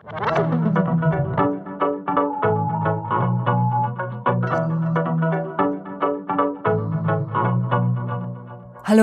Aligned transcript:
Hallo 0.00 0.14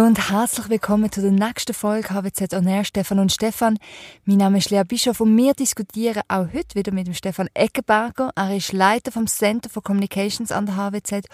und 0.06 0.32
herzlich 0.32 0.70
willkommen 0.70 1.12
zu 1.12 1.22
der 1.22 1.32
nächsten 1.32 1.74
Folge 1.74 2.14
HWZ 2.14 2.54
On 2.54 2.66
Air, 2.66 2.86
Stefan 2.86 3.20
und 3.20 3.34
Stefan. 3.34 3.78
Mein 4.24 4.38
Name 4.38 4.60
ist 4.60 4.70
Lea 4.70 4.84
Bischof 4.88 5.20
und 5.20 5.36
wir 5.36 5.54
diskutieren 5.54 6.24
auch 6.30 6.48
heute 6.54 6.76
wieder 6.76 6.94
mit 6.94 7.08
dem 7.08 7.14
Stefan 7.14 7.50
Eckenberger. 7.54 8.32
Er 8.34 8.56
ist 8.56 8.72
Leiter 8.72 9.12
vom 9.12 9.28
Center 9.28 9.70
for 9.70 9.84
Communications 9.84 10.54
an 10.54 10.66
der 10.66 10.78
HWZ 10.78 11.28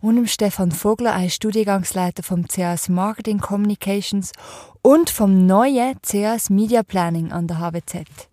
und 0.00 0.14
dem 0.14 0.28
Stefan 0.28 0.70
Vogler, 0.70 1.10
er 1.10 1.26
ist 1.26 1.34
Studiengangsleiter 1.34 2.22
vom 2.22 2.46
CAS 2.46 2.88
Marketing 2.88 3.40
Communications 3.40 4.30
und 4.80 5.10
vom 5.10 5.44
neuen 5.44 6.00
CAS 6.02 6.50
Media 6.50 6.84
Planning 6.84 7.32
an 7.32 7.48
der 7.48 7.58
HWZ. 7.58 8.27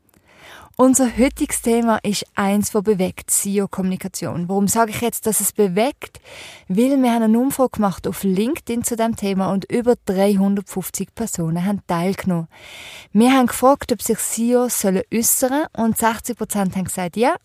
Unser 0.78 1.18
heutiges 1.18 1.62
Thema 1.62 2.00
ist 2.04 2.26
eins, 2.36 2.72
das 2.72 2.84
bewegt, 2.84 3.32
SEO-Kommunikation. 3.32 4.50
Warum 4.50 4.68
sage 4.68 4.92
ich 4.92 5.00
jetzt, 5.00 5.26
dass 5.26 5.40
es 5.40 5.54
bewegt? 5.54 6.20
Weil 6.68 7.02
wir 7.02 7.14
haben 7.14 7.24
eine 7.24 7.40
Umfrage 7.40 7.78
gemacht 7.78 8.06
auf 8.06 8.24
LinkedIn 8.24 8.84
zu 8.84 8.98
dem 8.98 9.16
Thema 9.16 9.54
und 9.54 9.72
über 9.72 9.96
350 10.06 11.16
Personen 11.16 11.64
haben 11.66 11.82
teilgenommen. 11.88 12.50
Wir 13.14 13.32
haben 13.32 13.48
gefragt, 13.48 13.94
ob 13.94 14.02
sich 14.02 14.20
SEOs 14.20 14.82
sollen 14.82 15.04
äußern 15.14 15.68
und 15.78 15.98
60 15.98 16.38
Prozent 16.38 16.76
haben 16.76 16.84
gesagt 16.84 17.16
ja, 17.16 17.38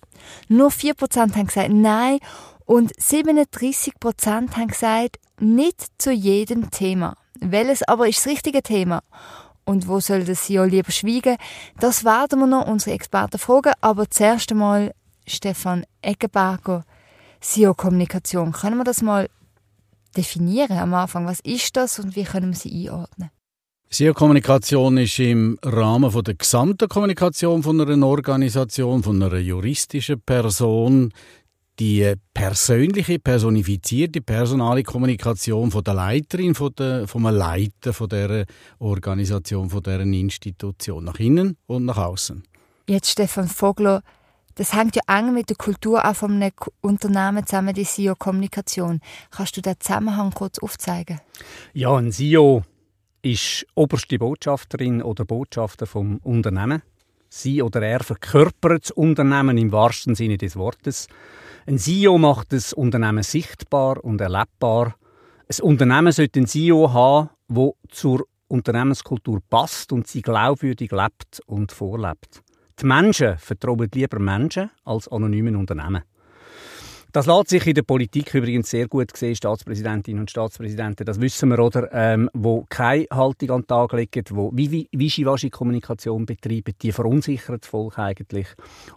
nur 0.49 0.73
4 0.73 0.95
Prozent 0.95 1.37
haben 1.37 1.47
gesagt 1.47 1.71
nein 1.71 2.19
und 2.67 2.91
37 3.01 3.95
Prozent 4.01 4.57
haben 4.57 4.69
gesagt 4.69 5.21
nicht 5.39 5.87
zu 5.99 6.11
jedem 6.11 6.73
Thema. 6.73 7.15
Welches 7.39 7.85
aber 7.85 8.09
ist 8.09 8.19
das 8.19 8.33
richtige 8.33 8.65
Thema? 8.65 9.03
Und 9.71 9.87
wo 9.87 10.01
soll 10.01 10.25
das 10.25 10.43
CEO 10.45 10.65
lieber 10.65 10.91
schweigen? 10.91 11.37
Das 11.79 12.05
werden 12.05 12.41
wir 12.41 12.47
noch 12.47 12.67
unsere 12.67 12.95
Experten 12.95 13.39
fragen, 13.39 13.73
aber 13.81 14.11
zuerst 14.11 14.51
einmal 14.51 14.93
Stefan 15.27 15.85
Eggenberger, 16.03 16.85
SEO-Kommunikation. 17.41 18.53
Können 18.53 18.79
wir 18.79 18.85
das 18.85 19.01
mal 19.01 19.29
definieren 20.17 20.77
am 20.77 20.93
Anfang? 20.93 21.27
Was 21.27 21.41
ist 21.41 21.77
das 21.77 22.01
und 22.01 22.17
wie 22.17 22.25
können 22.25 22.51
wir 22.51 22.59
sie 22.59 22.89
einordnen? 22.89 23.31
SEO-Kommunikation 23.91 24.99
ist 24.99 25.19
im 25.19 25.59
Rahmen 25.65 26.13
der 26.23 26.35
gesamten 26.35 26.89
Kommunikation 26.89 27.63
von 27.63 27.81
einer 27.81 28.07
Organisation, 28.07 29.03
von 29.03 29.23
einer 29.23 29.39
juristischen 29.39 30.21
Person 30.21 31.13
die 31.81 32.13
persönliche, 32.35 33.19
personifizierte, 33.19 34.21
personale 34.21 34.83
Kommunikation 34.83 35.71
von 35.71 35.83
der 35.83 35.95
Leiterin, 35.95 36.55
von 36.55 36.75
der, 36.75 37.09
vom 37.09 37.25
Leiter 37.25 37.95
von 37.95 38.09
der 38.09 38.45
Organisation, 38.79 39.71
von 39.71 39.83
der 39.83 40.01
Institution, 40.01 41.05
nach 41.05 41.19
innen 41.19 41.57
und 41.67 41.87
nach 41.87 41.97
außen. 41.97 42.45
Jetzt 42.87 43.11
Stefan 43.11 43.49
Vogler, 43.49 44.03
das 44.57 44.75
hängt 44.75 44.95
ja 44.95 45.03
eng 45.09 45.33
mit 45.33 45.49
der 45.49 45.57
Kultur 45.57 46.05
auch 46.05 46.15
von 46.15 46.33
einem 46.33 46.53
Unternehmen 46.83 47.47
zusammen, 47.47 47.73
die 47.73 47.85
SEO-Kommunikation. 47.85 49.01
Kannst 49.31 49.57
du 49.57 49.63
den 49.63 49.81
Zusammenhang 49.81 50.33
kurz 50.33 50.59
aufzeigen? 50.59 51.21
Ja, 51.73 51.97
ein 51.97 52.13
SEO 52.13 52.63
ist 53.23 53.67
oberste 53.75 54.19
Botschafterin 54.19 55.03
oder 55.03 55.25
Botschafter 55.25 55.87
vom 55.87 56.19
Unternehmen. 56.19 56.83
Sie 57.33 57.63
oder 57.63 57.81
er 57.81 58.01
verkörpert 58.01 58.83
das 58.83 58.91
Unternehmen 58.91 59.57
im 59.57 59.71
wahrsten 59.71 60.17
Sinne 60.17 60.37
des 60.37 60.57
Wortes. 60.57 61.07
Ein 61.65 61.79
CEO 61.79 62.19
macht 62.19 62.53
das 62.53 62.73
Unternehmen 62.73 63.23
sichtbar 63.23 64.05
und 64.05 64.21
erlebbar. 64.21 64.97
Ein 65.49 65.63
Unternehmen 65.63 66.11
sollte 66.11 66.41
ein 66.41 66.49
CEO 66.49 66.93
haben, 66.93 67.31
wo 67.47 67.77
zur 67.89 68.27
Unternehmenskultur 68.49 69.41
passt 69.49 69.93
und 69.93 70.09
sie 70.09 70.23
glaubwürdig 70.23 70.91
lebt 70.91 71.41
und 71.47 71.71
vorlebt. 71.71 72.43
Die 72.81 72.87
Menschen 72.87 73.39
vertrauen 73.39 73.89
lieber 73.95 74.19
Menschen 74.19 74.71
als 74.85 75.07
anonymen 75.07 75.55
Unternehmen. 75.55 76.03
Das 77.13 77.27
lässt 77.27 77.49
sich 77.49 77.67
in 77.67 77.75
der 77.75 77.83
Politik 77.83 78.33
übrigens 78.35 78.71
sehr 78.71 78.87
gut 78.87 79.17
sehen, 79.17 79.35
Staatspräsidentinnen 79.35 80.21
und 80.21 80.31
Staatspräsidenten, 80.31 81.05
das 81.05 81.21
wissen 81.21 81.49
wir, 81.49 81.59
oder, 81.59 81.93
ähm, 81.93 82.31
wo 82.35 82.65
keine 82.69 83.07
Haltung 83.11 83.51
an 83.51 83.61
den 83.63 83.67
Tag 83.67 83.93
legen, 83.95 84.25
wo 84.31 84.53
Wischiwaschi-Kommunikation 84.53 86.25
betreiben, 86.25 86.73
die 86.81 86.93
verunsichern 86.93 87.59
das 87.61 87.69
Volk 87.69 87.99
eigentlich. 87.99 88.47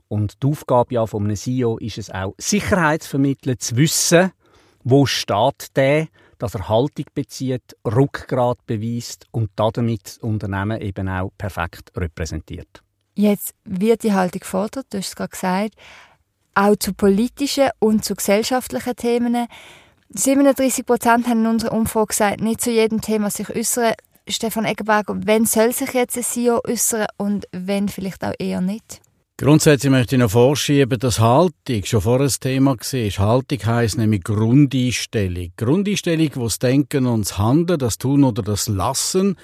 Und 0.10 0.44
die 0.44 0.48
Aufgabe 0.48 0.94
ja 0.94 1.08
von 1.08 1.24
einem 1.24 1.36
CEO 1.36 1.78
ist 1.80 1.98
es 1.98 2.12
auch, 2.12 2.36
Sicherheit 2.38 3.02
zu 3.02 3.12
vermitteln, 3.12 3.58
zu 3.58 3.78
wissen, 3.78 4.32
wo 4.84 5.08
steht 5.08 5.76
der, 5.76 6.08
dass 6.38 6.54
er 6.54 6.70
Haltung 6.70 7.06
bezieht, 7.16 7.76
Rückgrat 7.84 8.60
beweist 8.68 9.26
und 9.32 9.50
damit 9.56 10.02
das 10.06 10.18
Unternehmen 10.20 10.80
eben 10.82 11.10
auch 11.10 11.32
perfekt 11.38 11.92
repräsentiert. 11.96 12.84
Jetzt 13.16 13.56
wird 13.64 14.04
die 14.04 14.14
Haltung 14.14 14.42
gefordert, 14.42 14.88
du 14.90 14.98
hast 14.98 15.08
es 15.08 15.16
gerade 15.16 15.30
gesagt 15.30 15.76
auch 16.56 16.76
zu 16.76 16.94
politischen 16.94 17.70
und 17.80 18.06
zu 18.06 18.16
gesellschaftlichen 18.16 18.96
Themen. 18.96 19.48
37 20.10 20.86
Prozent 20.86 21.28
haben 21.28 21.42
in 21.42 21.48
unserer 21.48 21.74
Umfrage 21.74 22.08
gesagt, 22.08 22.42
nicht 22.42 22.62
zu 22.62 22.72
jedem 22.72 23.02
Thema 23.02 23.30
sich 23.30 23.50
äußern. 23.50 23.94
Stefan 24.28 24.66
Eggenberger, 24.66 25.18
wenn 25.26 25.46
soll 25.46 25.74
sich 25.74 25.94
jetzt 25.94 26.16
ein 26.18 26.24
CEO 26.24 26.62
äußern 26.66 27.08
und 27.18 27.46
wenn 27.52 27.90
vielleicht 27.90 28.24
auch 28.24 28.34
eher 28.40 28.62
nicht? 28.62 29.02
Grundsätzlich 29.38 29.92
möchte 29.92 30.16
ich 30.16 30.22
noch 30.22 30.30
vorschieben, 30.30 31.00
dass 31.00 31.20
Haltung 31.20 31.84
schon 31.84 32.02
vor 32.02 32.22
ein 32.22 32.32
Thema 32.40 32.78
war. 32.78 33.28
Haltung 33.28 33.66
heisst 33.66 33.98
nämlich 33.98 34.24
Grundeinstellung. 34.24 35.52
Grundeinstellung, 35.58 36.30
wo 36.36 36.44
das 36.44 36.60
Denken 36.60 37.08
und 37.08 37.26
das 37.26 37.38
Handeln, 37.40 37.80
das 37.80 37.98
Tun 37.98 38.24
oder 38.24 38.44
das 38.44 38.68
Lassen 38.68 39.36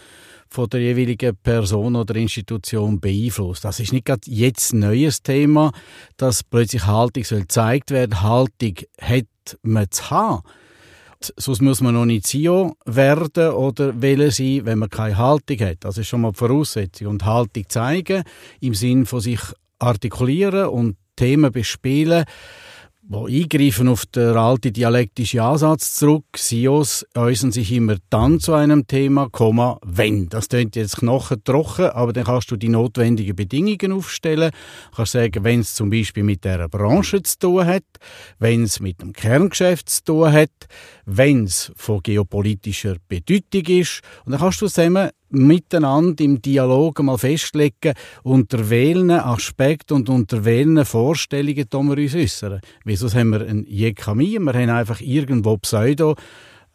von 0.49 0.67
der 0.69 0.81
jeweiligen 0.81 1.35
Person 1.37 1.95
oder 1.95 2.15
Institution 2.15 2.99
beeinflusst. 2.99 3.63
Das 3.63 3.79
ist 3.79 3.93
nicht 3.93 4.05
gerade 4.05 4.21
jetzt 4.25 4.73
ein 4.73 4.79
neues 4.79 5.21
Thema, 5.21 5.71
dass 6.17 6.43
plötzlich 6.43 6.85
Haltung 6.85 7.23
soll 7.23 7.41
gezeigt 7.41 7.91
werden. 7.91 8.21
Haltung 8.21 8.75
hat 8.99 9.27
man 9.61 9.89
zu 9.91 10.09
haben. 10.09 10.43
Sonst 11.21 11.61
muss 11.61 11.81
man 11.81 11.93
noch 11.93 12.05
nicht 12.05 12.25
CEO 12.27 12.75
werden 12.85 13.51
oder 13.51 14.01
wählen 14.01 14.31
sein, 14.31 14.61
wenn 14.63 14.79
man 14.79 14.89
keine 14.89 15.17
Haltung 15.17 15.59
hat. 15.59 15.77
Das 15.81 15.97
ist 15.97 16.07
schon 16.07 16.21
mal 16.21 16.31
die 16.31 16.37
Voraussetzung. 16.37 17.07
Und 17.07 17.25
Haltung 17.25 17.65
zeigen 17.67 18.23
im 18.61 18.73
Sinn 18.73 19.05
von 19.05 19.19
sich 19.19 19.41
artikulieren 19.79 20.67
und 20.67 20.95
Themen 21.15 21.51
bespielen 21.51 22.23
wo 23.11 23.25
eingreifen 23.25 23.87
auf 23.87 24.05
den 24.05 24.37
alten 24.37 24.71
dialektischen 24.71 25.39
Ansatz 25.39 25.95
zurück. 25.95 26.25
SIOs 26.35 27.07
äußern 27.15 27.51
sich 27.51 27.71
immer 27.71 27.97
dann 28.11 28.39
zu 28.39 28.53
einem 28.53 28.85
Thema, 28.85 29.29
Komma, 29.29 29.79
wenn. 29.83 30.29
Das 30.29 30.47
klingt 30.47 30.75
jetzt 30.75 30.97
knochentrocken, 30.97 31.89
aber 31.89 32.13
dann 32.13 32.25
kannst 32.25 32.51
du 32.51 32.55
die 32.55 32.69
notwendigen 32.69 33.35
Bedingungen 33.35 33.93
aufstellen. 33.93 34.51
Du 34.91 34.97
kannst 34.97 35.13
sagen, 35.13 35.43
wenn 35.43 35.61
es 35.61 35.73
zum 35.73 35.89
Beispiel 35.89 36.21
mit 36.21 36.45
der 36.45 36.69
Branche 36.69 37.23
zu 37.23 37.39
tun 37.39 37.65
hat, 37.65 37.83
wenn 38.37 38.63
es 38.63 38.79
mit 38.79 39.01
dem 39.01 39.11
Kerngeschäft 39.11 39.89
zu 39.89 40.03
tun 40.03 40.31
hat, 40.31 40.51
wenn 41.05 41.45
es 41.45 41.71
von 41.75 42.03
geopolitischer 42.03 42.97
Bedeutung 43.07 43.63
ist. 43.75 44.01
Und 44.23 44.33
dann 44.33 44.41
kannst 44.41 44.61
du 44.61 44.67
zusammen 44.67 45.09
miteinander 45.29 46.23
im 46.23 46.41
Dialog 46.41 47.01
mal 47.01 47.17
festlegen, 47.17 47.93
unter 48.23 48.69
welchen 48.69 49.11
Aspekten 49.11 49.95
und 49.95 50.09
unter 50.09 50.45
welchen 50.45 50.83
Vorstellungen 50.85 51.67
wir 51.71 51.97
uns 51.97 52.15
äußern. 52.15 52.61
Wieso 52.83 53.11
haben 53.13 53.29
wir 53.29 53.41
ein 53.41 53.65
Jekami? 53.67 54.39
Wir 54.39 54.53
haben 54.53 54.69
einfach 54.69 55.01
irgendwo 55.01 55.57
Pseudo- 55.57 56.15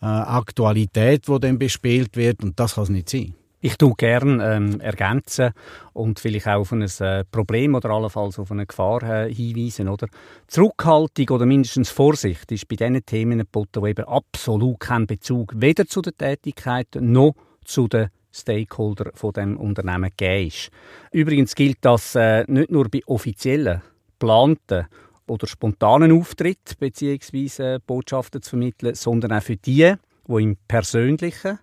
äh, 0.04 0.06
Aktualität, 0.06 1.26
die 1.28 1.41
dann 1.41 1.59
bespielt 1.59 2.16
wird 2.16 2.42
und 2.44 2.60
das 2.60 2.75
kann 2.75 2.84
es 2.84 2.91
nicht 2.91 3.09
sein. 3.09 3.34
Ich 3.62 3.78
tue 3.78 3.94
gerne 3.94 4.56
ähm, 4.56 4.81
ergänzen 4.81 5.53
und 5.94 6.21
vielleicht 6.21 6.47
auch 6.47 6.60
auf 6.60 6.72
ein 6.72 6.82
äh, 6.82 7.25
Problem 7.25 7.75
oder 7.75 7.88
allenfalls 7.88 8.38
auf 8.38 8.50
eine 8.50 8.66
Gefahr 8.66 9.03
äh, 9.03 9.32
hinweisen. 9.32 9.88
Oder? 9.88 10.09
Zurückhaltung 10.48 11.31
oder 11.31 11.47
mindestens 11.47 11.88
Vorsicht 11.88 12.53
ist 12.53 12.69
bei 12.69 12.76
diesen 12.76 13.06
Themen 13.06 13.38
geboten, 13.38 13.82
die 13.82 13.88
eben 13.88 14.04
absolut 14.04 14.81
keinen 14.81 15.06
Bezug 15.06 15.54
weder 15.56 15.86
zu 15.86 16.03
der 16.03 16.15
Tätigkeit 16.15 16.88
noch 17.00 17.36
zu 17.65 17.88
den 17.88 18.10
Stakeholder 18.34 19.12
von 19.15 19.33
dem 19.33 19.56
Unternehmen 19.56 20.11
gegeben 20.17 20.49
ist. 20.49 20.71
Übrigens 21.12 21.55
gilt 21.55 21.78
das 21.83 22.15
äh, 22.15 22.45
nicht 22.49 22.71
nur 22.71 22.89
bei 22.89 23.00
offiziellen, 23.06 23.83
geplanten 24.19 24.86
oder 25.27 25.47
spontanen 25.47 26.13
Auftritten 26.13 26.75
bzw. 26.78 27.78
Botschaften 27.86 28.42
zu 28.42 28.51
vermitteln, 28.51 28.95
sondern 28.95 29.33
auch 29.33 29.42
für 29.42 29.57
die, 29.57 29.95
die 30.27 30.42
im 30.42 30.57
persönlichen, 30.69 31.59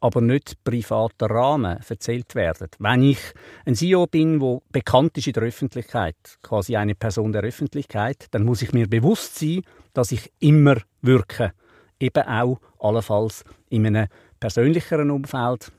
aber 0.00 0.20
nicht 0.20 0.62
privaten 0.64 1.30
Rahmen 1.30 1.78
erzählt 1.88 2.34
werden. 2.34 2.68
Wenn 2.78 3.02
ich 3.04 3.18
ein 3.64 3.76
CEO 3.76 4.06
bin, 4.06 4.40
wo 4.40 4.62
bekannt 4.72 5.16
ist 5.16 5.28
in 5.28 5.32
der 5.32 5.44
Öffentlichkeit, 5.44 6.16
quasi 6.42 6.76
eine 6.76 6.96
Person 6.96 7.32
der 7.32 7.42
Öffentlichkeit, 7.42 8.26
dann 8.32 8.44
muss 8.44 8.62
ich 8.62 8.72
mir 8.72 8.88
bewusst 8.88 9.38
sein, 9.38 9.62
dass 9.94 10.10
ich 10.10 10.32
immer 10.40 10.76
wirke, 11.02 11.52
eben 12.00 12.24
auch 12.24 12.58
allenfalls 12.80 13.44
in 13.68 13.86
einem 13.86 14.08
persönlicheren 14.40 15.10
Umfeld, 15.12 15.70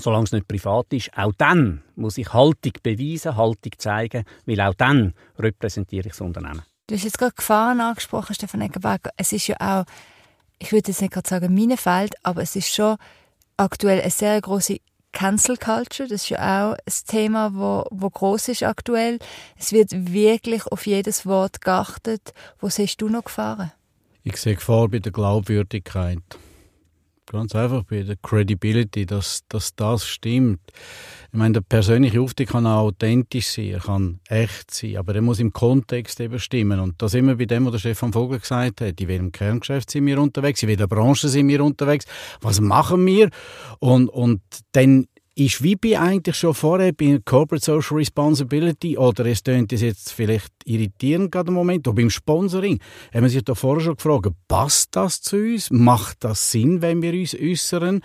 solange 0.00 0.24
es 0.24 0.32
nicht 0.32 0.48
privat 0.48 0.86
ist. 0.92 1.10
Auch 1.16 1.32
dann 1.36 1.82
muss 1.96 2.18
ich 2.18 2.32
Haltung 2.32 2.72
beweisen, 2.82 3.36
Haltung 3.36 3.72
zeigen, 3.78 4.24
weil 4.46 4.60
auch 4.60 4.74
dann 4.74 5.14
repräsentiere 5.38 6.06
ich 6.06 6.12
das 6.12 6.20
Unternehmen. 6.20 6.62
Du 6.86 6.94
hast 6.94 7.04
jetzt 7.04 7.18
gerade 7.18 7.34
Gefahren 7.34 7.80
angesprochen, 7.80 8.34
Stefan 8.34 8.62
Eggenberger. 8.62 9.10
Es 9.16 9.32
ist 9.32 9.46
ja 9.46 9.56
auch, 9.60 9.84
ich 10.58 10.72
würde 10.72 10.88
jetzt 10.90 11.02
nicht 11.02 11.12
gerade 11.12 11.28
sagen 11.28 11.52
Minenfeld, 11.52 12.14
aber 12.22 12.42
es 12.42 12.56
ist 12.56 12.72
schon 12.72 12.96
aktuell 13.56 14.00
eine 14.00 14.10
sehr 14.10 14.40
große 14.40 14.78
Cancel 15.12 15.56
Culture, 15.56 16.08
das 16.08 16.22
ist 16.22 16.28
ja 16.28 16.38
auch 16.70 16.72
ein 16.74 16.92
Thema, 17.06 17.54
wo, 17.54 17.84
wo 17.90 18.10
groß 18.10 18.48
ist 18.48 18.62
aktuell. 18.62 19.18
Es 19.56 19.72
wird 19.72 20.12
wirklich 20.12 20.66
auf 20.66 20.86
jedes 20.86 21.26
Wort 21.26 21.60
geachtet. 21.60 22.32
Wo 22.60 22.68
siehst 22.68 23.00
du 23.00 23.08
noch 23.08 23.24
Gefahren? 23.24 23.72
Ich 24.22 24.36
sehe 24.36 24.54
Gefahr 24.54 24.88
bei 24.88 24.98
der 24.98 25.10
Glaubwürdigkeit. 25.10 26.22
Ganz 27.30 27.54
einfach 27.54 27.82
bei 27.84 28.02
der 28.02 28.16
Credibility, 28.16 29.04
dass, 29.04 29.42
dass 29.48 29.74
das 29.74 30.06
stimmt. 30.06 30.60
Ich 31.30 31.38
meine, 31.38 31.54
der 31.54 31.60
persönliche 31.60 32.22
Auftritt 32.22 32.48
kann 32.48 32.66
auch 32.66 32.86
authentisch 32.86 33.48
sein, 33.48 33.72
er 33.72 33.80
kann 33.80 34.20
echt 34.28 34.70
sein, 34.70 34.96
aber 34.96 35.14
er 35.14 35.20
muss 35.20 35.38
im 35.38 35.52
Kontext 35.52 36.20
eben 36.20 36.38
stimmen. 36.38 36.80
Und 36.80 37.02
da 37.02 37.08
sind 37.08 37.26
wir 37.26 37.36
bei 37.36 37.44
dem, 37.44 37.66
was 37.66 37.72
der 37.72 37.78
Stefan 37.80 38.14
Vogel 38.14 38.40
gesagt 38.40 38.80
hat. 38.80 38.98
In 38.98 39.08
welchem 39.08 39.30
Kerngeschäft 39.30 39.90
sind 39.90 40.06
wir 40.06 40.18
unterwegs? 40.18 40.62
In 40.62 40.70
welcher 40.70 40.88
Branche 40.88 41.28
sind 41.28 41.48
wir 41.48 41.62
unterwegs? 41.62 42.06
Was 42.40 42.62
machen 42.62 43.04
wir? 43.04 43.28
Und, 43.78 44.08
und 44.08 44.40
dann 44.72 45.06
ist 45.38 45.62
bei 45.80 45.98
eigentlich 45.98 46.36
schon 46.36 46.52
vorher 46.52 46.92
bei 46.92 47.20
Corporate 47.24 47.64
Social 47.64 47.98
Responsibility 47.98 48.98
oder 48.98 49.24
es 49.26 49.42
tönt 49.42 49.72
es 49.72 49.82
jetzt 49.82 50.12
vielleicht 50.12 50.52
irritierend 50.64 51.30
gerade 51.30 51.48
im 51.48 51.54
Moment, 51.54 51.86
oder 51.86 51.94
beim 51.94 52.10
Sponsoring, 52.10 52.80
haben 53.14 53.22
wir 53.22 53.30
sich 53.30 53.44
da 53.44 53.54
vorher 53.54 53.84
schon 53.84 53.96
gefragt, 53.96 54.30
passt 54.48 54.96
das 54.96 55.22
zu 55.22 55.36
uns? 55.36 55.70
Macht 55.70 56.24
das 56.24 56.50
Sinn, 56.50 56.82
wenn 56.82 57.02
wir 57.02 57.12
uns 57.12 57.36
äußern? 57.36 58.00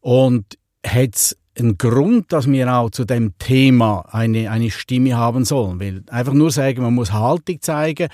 Und 0.00 0.58
hat 0.84 1.14
es 1.14 1.36
einen 1.58 1.78
Grund, 1.78 2.32
dass 2.32 2.50
wir 2.50 2.72
auch 2.72 2.90
zu 2.90 3.04
dem 3.04 3.36
Thema 3.38 4.04
eine, 4.12 4.50
eine 4.50 4.70
Stimme 4.70 5.16
haben 5.16 5.44
sollen. 5.44 5.80
Weil 5.80 6.02
einfach 6.08 6.32
nur 6.32 6.50
sagen, 6.50 6.82
man 6.82 6.94
muss 6.94 7.12
Haltung 7.12 7.60
zeigen, 7.60 8.08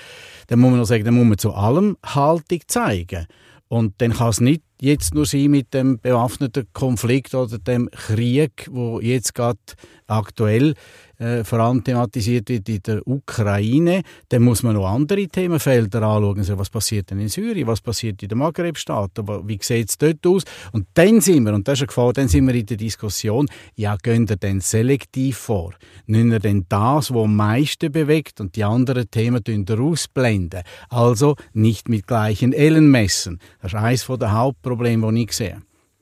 dann 0.47 0.59
muss 0.59 0.69
man 0.69 0.77
nur 0.77 0.85
sagen, 0.85 1.03
dann 1.03 1.15
muss 1.15 1.25
man 1.25 1.37
zu 1.37 1.53
allem 1.53 1.97
Haltung 2.05 2.59
zeigen. 2.67 3.25
Und 3.67 3.95
dann 3.99 4.13
kann 4.13 4.29
es 4.29 4.39
nicht 4.39 4.61
jetzt 4.79 5.13
nur 5.13 5.25
sein 5.25 5.51
mit 5.51 5.73
dem 5.73 5.99
bewaffneten 5.99 6.67
Konflikt 6.73 7.33
oder 7.33 7.57
dem 7.57 7.89
Krieg, 7.91 8.67
wo 8.71 8.99
jetzt 8.99 9.33
gerade 9.33 9.59
aktuell 10.07 10.75
äh, 11.17 11.43
vor 11.43 11.59
allem 11.59 11.83
thematisiert 11.83 12.49
wird 12.49 12.67
in 12.67 12.81
der 12.83 13.07
Ukraine, 13.07 14.01
dann 14.29 14.43
muss 14.43 14.63
man 14.63 14.75
noch 14.75 14.87
andere 14.87 15.27
Themenfelder 15.27 16.01
anschauen. 16.01 16.39
Also, 16.39 16.57
was 16.57 16.69
passiert 16.69 17.09
denn 17.09 17.19
in 17.19 17.29
Syrien? 17.29 17.67
Was 17.67 17.81
passiert 17.81 18.21
in 18.21 18.29
den 18.29 18.37
Maghreb-Staaten? 18.37 19.25
Wie 19.47 19.57
sieht 19.61 19.89
es 19.89 19.97
dort 19.97 20.25
aus? 20.27 20.43
Und 20.73 20.87
dann 20.93 21.21
sind 21.21 21.45
wir, 21.45 21.53
und 21.53 21.67
das 21.67 21.79
ist 21.79 21.83
eine 21.83 21.87
Gefahr, 21.87 22.13
dann 22.13 22.27
sind 22.27 22.47
wir 22.47 22.55
in 22.55 22.65
der 22.65 22.77
Diskussion, 22.77 23.47
ja, 23.75 23.95
gehen 23.95 24.27
wir 24.27 24.35
denn 24.35 24.59
selektiv 24.59 25.37
vor? 25.37 25.73
Nehmen 26.05 26.31
wir 26.31 26.39
denn 26.39 26.65
das, 26.67 27.13
was 27.13 27.23
am 27.23 27.35
meisten 27.35 27.91
bewegt 27.91 28.41
und 28.41 28.55
die 28.55 28.63
anderen 28.63 29.09
Themen 29.09 29.41
ausblenden? 29.69 30.63
Also 30.89 31.35
nicht 31.53 31.87
mit 31.87 32.07
gleichen 32.07 32.51
Ellen 32.53 32.91
messen. 32.91 33.39
Das 33.61 33.71
ist 33.71 33.79
eines 33.79 34.05
der 34.05 34.33
Hauptprobleme, 34.65 35.13
die 35.13 35.23
ich 35.23 35.31
sehe. 35.31 35.61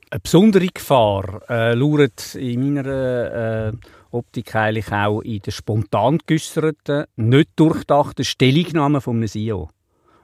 Eine 0.10 0.20
besondere 0.22 0.68
Gefahr 0.68 1.42
äh, 1.50 1.74
lauert 1.74 2.36
in 2.36 2.74
meiner 2.74 3.70
äh, 3.70 3.72
Optik 4.12 4.56
eigentlich 4.56 4.92
auch 4.92 5.22
in 5.22 5.40
der 5.40 5.52
spontan 5.52 6.20
geäusserten, 6.26 7.06
nicht 7.16 7.50
durchdachten 7.56 8.24
Stellungnahme 8.24 9.02
von 9.02 9.18
einem 9.18 9.28
CEO. 9.28 9.70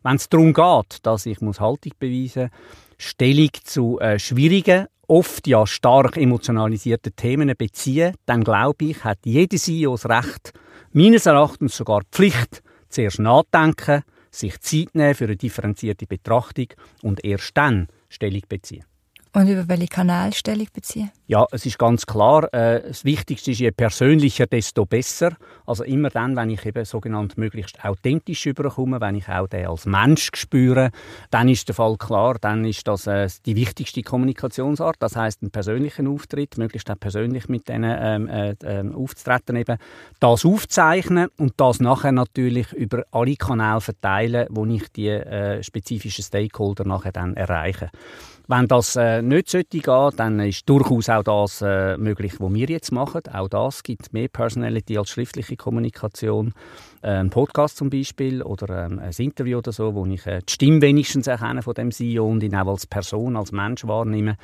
Wenn 0.04 0.16
es 0.16 0.30
darum 0.30 0.54
geht, 0.54 1.00
dass 1.04 1.26
ich 1.26 1.42
muss 1.42 1.60
Haltung 1.60 1.94
beweisen 2.00 2.44
muss, 2.44 2.52
Stellung 2.98 3.50
zu 3.64 4.00
äh, 4.00 4.20
schwierigen, 4.20 4.88
oft 5.08 5.48
ja 5.48 5.66
stark 5.66 6.16
emotionalisierten 6.18 7.16
Themen 7.16 7.54
beziehen, 7.58 8.14
dann 8.26 8.44
glaube 8.44 8.86
ich, 8.86 9.04
hat 9.04 9.20
jeder 9.26 9.58
CEO 9.58 9.98
das 9.98 10.08
Recht, 10.08 10.54
meines 10.94 11.26
Erachtens 11.26 11.76
sogar 11.76 12.02
die 12.02 12.08
Pflicht, 12.12 12.62
zuerst 12.90 13.20
nachdenken, 13.20 14.04
sich 14.32 14.60
Zeit 14.62 14.94
nehmen 14.94 15.16
für 15.16 15.26
eine 15.26 15.36
differenzierte 15.36 16.06
Betrachtung 16.06 16.68
und 17.02 17.26
erst 17.26 17.58
dann 17.58 17.88
Stellung 18.10 18.42
beziehen. 18.50 18.89
Und 19.32 19.48
über 19.48 19.68
welche 19.68 19.88
Kanalstellung 19.88 20.68
beziehen? 20.74 21.12
Ja, 21.28 21.46
es 21.52 21.64
ist 21.64 21.78
ganz 21.78 22.08
klar, 22.08 22.52
äh, 22.52 22.82
das 22.88 23.06
Wichtigste 23.06 23.52
ist, 23.52 23.60
je 23.60 23.70
persönlicher, 23.70 24.48
desto 24.48 24.88
besser. 24.88 25.36
Also 25.68 25.84
immer 25.84 26.10
dann, 26.10 26.36
wenn 26.36 26.50
ich 26.50 26.66
eben 26.66 26.84
sogenannt 26.84 27.38
möglichst 27.38 27.86
authentisch 27.86 28.48
überkomme, 28.48 29.00
wenn 29.00 29.14
ich 29.14 29.30
auch 29.30 29.48
den 29.48 29.68
als 29.68 29.86
Mensch 29.86 30.32
spüre, 30.34 30.90
dann 31.30 31.48
ist 31.48 31.68
der 31.68 31.76
Fall 31.76 31.96
klar, 31.98 32.38
dann 32.42 32.66
ist 32.66 32.88
das 32.88 33.06
äh, 33.06 33.30
die 33.46 33.56
wichtigste 33.56 34.02
Kommunikationsart. 34.02 34.96
Das 34.98 35.16
heißt, 35.16 35.44
einen 35.44 35.52
persönlichen 35.52 36.08
Auftritt, 36.08 36.58
möglichst 36.58 36.90
auch 36.90 37.00
persönlich 37.00 37.48
mit 37.50 37.70
denen 37.70 37.96
ähm, 38.02 38.28
äh, 38.28 38.56
äh, 38.64 38.92
aufzutreten, 38.92 39.58
eben 39.58 39.78
das 40.20 40.44
aufzeichnen 40.44 41.28
und 41.38 41.54
das 41.58 41.80
nachher 41.80 42.12
natürlich 42.12 42.74
über 42.74 43.04
alle 43.12 43.36
Kanäle 43.36 43.80
verteilen, 43.82 44.48
wo 44.50 44.66
ich 44.66 44.92
die 44.92 45.10
äh, 45.10 45.62
spezifischen 45.62 46.24
Stakeholder 46.24 46.84
nachher 46.84 47.12
dann 47.12 47.36
erreiche. 47.36 47.92
Wenn 48.52 48.68
das 48.68 48.96
äh, 48.96 49.22
nicht 49.22 49.48
sollte 49.48 49.78
gehen, 49.78 50.10
dann 50.18 50.40
ist 50.40 50.68
durchaus 50.68 51.08
auch 51.08 51.22
das 51.22 51.62
äh, 51.62 51.98
möglich, 51.98 52.34
was 52.40 52.52
wir 52.52 52.68
jetzt 52.68 52.92
machen. 52.92 53.22
Auch 53.32 53.48
das 53.48 53.84
gibt 53.84 54.12
mehr 54.12 54.28
Personality 54.28 54.98
als 54.98 55.12
schriftliche 55.12 55.56
Kommunikation. 55.56 56.56
Äh, 57.04 57.12
ein 57.12 57.30
Podcast 57.30 57.78
zum 57.78 57.92
Beispiel 57.92 58.42
oder 58.42 58.86
ähm, 58.88 58.98
ein 58.98 59.14
Interview 59.16 59.60
oder 59.60 59.72
so, 59.72 59.94
wo 59.94 60.04
ich 60.08 60.26
äh, 60.26 60.40
die 60.40 60.52
Stimme 60.52 60.82
wenigstens 60.82 61.28
erkenne 61.28 61.62
von 61.62 61.76
dem 61.76 61.92
CEO 61.92 62.28
und 62.28 62.42
ihn 62.42 62.56
auch 62.56 62.70
als 62.70 62.88
Person, 62.88 63.38
als 63.38 63.52
Mensch 63.52 63.86
wahrnehme. 63.86 64.36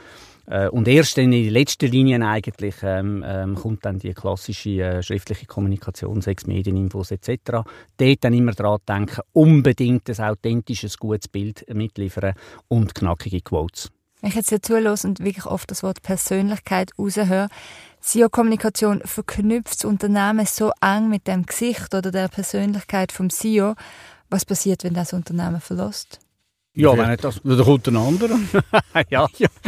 Äh, 0.48 0.68
und 0.70 0.88
erst 0.88 1.18
in 1.18 1.32
den 1.32 1.50
letzten 1.50 1.90
Linien 1.90 2.24
eigentlich 2.24 2.76
ähm, 2.84 3.24
ähm, 3.26 3.56
kommt 3.56 3.86
dann 3.86 4.00
die 4.00 4.14
klassische 4.14 4.82
äh, 4.82 5.04
schriftliche 5.04 5.46
Kommunikation, 5.46 6.22
sechs 6.22 6.46
Medieninfos 6.46 7.12
etc. 7.12 7.64
Dort 7.98 8.24
dann 8.24 8.34
immer 8.34 8.52
daran 8.52 8.80
denken, 8.88 9.22
unbedingt 9.34 10.10
ein 10.10 10.26
authentisches, 10.26 10.98
gutes 10.98 11.28
Bild 11.28 11.66
mitliefern 11.74 12.34
und 12.68 12.94
knackige 12.94 13.42
Quotes. 13.42 13.92
Wenn 14.22 14.30
ich 14.30 14.36
jetzt 14.36 14.50
hier 14.50 14.62
zuhöre 14.62 14.96
und 15.04 15.20
wirklich 15.20 15.46
oft 15.46 15.70
das 15.70 15.84
Wort 15.84 16.02
Persönlichkeit 16.02 16.92
raushöre, 16.98 17.48
CEO-Kommunikation 18.02 19.02
verknüpft 19.04 19.76
das 19.76 19.86
Unternehmen 19.86 20.46
so 20.46 20.72
eng 20.82 21.10
mit 21.10 21.28
dem 21.28 21.46
Gesicht 21.46 21.94
oder 21.94 22.12
der 22.12 22.28
Persönlichkeit 22.28 23.12
vom 23.12 23.30
CEO. 23.30 23.76
Was 24.30 24.46
passiert, 24.46 24.84
wenn 24.84 24.94
das 24.94 25.14
Unternehmen 25.14 25.62
verlässt? 25.62 26.20
Ja, 26.77 26.98
wenn 26.98 27.10
nicht 27.10 27.24
das, 27.24 27.39
da 27.42 27.63
kommt 27.63 27.88
ein 27.88 27.95
anderer. 27.95 28.38
ja. 29.10 29.27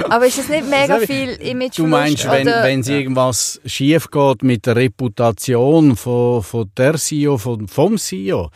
Aber 0.10 0.26
ist 0.26 0.40
es 0.40 0.50
nicht 0.50 0.70
mega 0.70 1.00
viel 1.00 1.30
Image 1.30 1.78
Du 1.78 1.88
meinst, 1.88 2.30
wenn, 2.30 2.46
wenn 2.48 2.82
es 2.82 2.90
irgendwas 2.90 3.62
schief 3.66 4.12
geht 4.12 4.44
mit 4.44 4.66
der 4.66 4.76
Reputation 4.76 5.96
von, 5.96 6.44
von 6.44 6.70
der 6.76 6.96
CEO, 6.96 7.38
von, 7.38 7.66
vom 7.70 7.98
CEO, 7.98 8.50